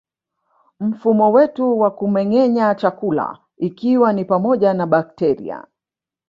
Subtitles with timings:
[0.79, 5.67] Mfumo wetu wa kumengenya chakula ikiwa ni pamoja na bakteria